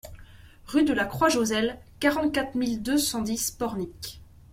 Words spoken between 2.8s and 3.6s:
deux cent dix